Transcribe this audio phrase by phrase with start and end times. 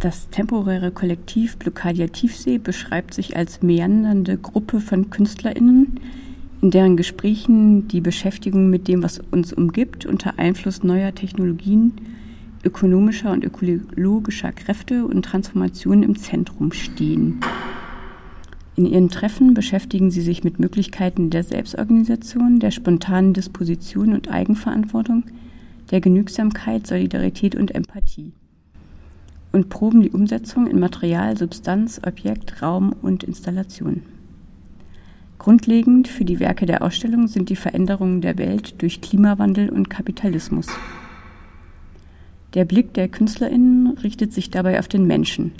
[0.00, 5.98] Das temporäre Kollektiv Blockadia Tiefsee beschreibt sich als meandernde Gruppe von KünstlerInnen,
[6.62, 11.94] in deren Gesprächen die Beschäftigung mit dem, was uns umgibt, unter Einfluss neuer Technologien,
[12.62, 17.40] ökonomischer und ökologischer Kräfte und Transformationen im Zentrum stehen.
[18.76, 25.24] In ihren Treffen beschäftigen sie sich mit Möglichkeiten der Selbstorganisation, der spontanen Disposition und Eigenverantwortung,
[25.90, 28.32] der Genügsamkeit, Solidarität und Empathie
[29.58, 34.02] und proben die Umsetzung in Material, Substanz, Objekt, Raum und Installation.
[35.38, 40.68] Grundlegend für die Werke der Ausstellung sind die Veränderungen der Welt durch Klimawandel und Kapitalismus.
[42.54, 45.50] Der Blick der KünstlerInnen richtet sich dabei auf den Menschen,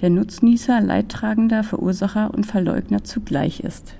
[0.00, 3.96] der Nutznießer, Leidtragender, Verursacher und Verleugner zugleich ist.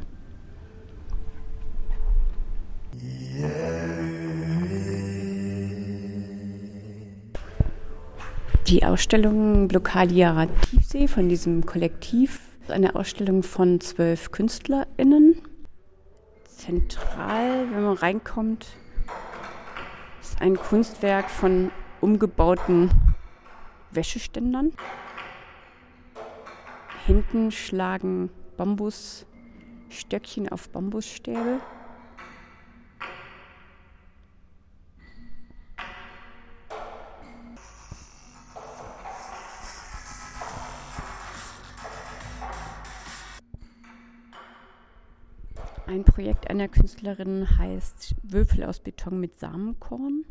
[8.72, 15.42] Die Ausstellung Blockadia Tiefsee von diesem Kollektiv ist eine Ausstellung von zwölf KünstlerInnen.
[16.46, 18.66] Zentral, wenn man reinkommt,
[20.22, 21.70] ist ein Kunstwerk von
[22.00, 22.90] umgebauten
[23.90, 24.72] Wäscheständern.
[27.06, 31.60] Hinten schlagen Bambusstöckchen auf Bambusstäbe.
[45.86, 50.24] Ein Projekt einer Künstlerin heißt Würfel aus Beton mit Samenkorn.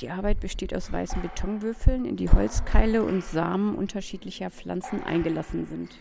[0.00, 5.98] Die Arbeit besteht aus weißen Betonwürfeln, in die Holzkeile und Samen unterschiedlicher Pflanzen eingelassen sind.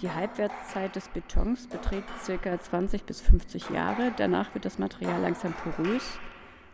[0.00, 2.60] Die Halbwertszeit des Betons beträgt ca.
[2.60, 4.12] 20 bis 50 Jahre.
[4.16, 6.18] Danach wird das Material langsam porös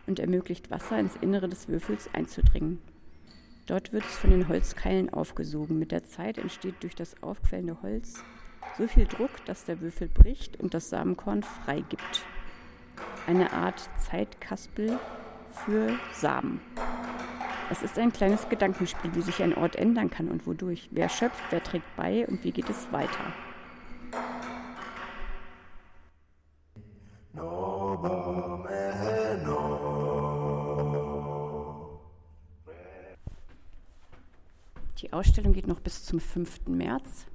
[0.07, 2.79] und ermöglicht Wasser ins Innere des Würfels einzudringen.
[3.69, 5.79] Dort wird es von den Holzkeilen aufgesogen.
[5.79, 8.25] Mit der Zeit entsteht durch das aufquellende Holz
[8.79, 12.25] so viel Druck, dass der Würfel bricht und das Samenkorn freigibt.
[13.27, 14.99] Eine Art Zeitkaspel
[15.53, 16.63] für Samen.
[17.71, 20.89] Es ist ein kleines Gedankenspiel, wie sich ein Ort ändern kann und wodurch.
[20.91, 23.35] Wer schöpft, wer trägt bei und wie geht es weiter.
[35.01, 36.67] Die Ausstellung geht noch bis zum 5.
[36.67, 37.28] März.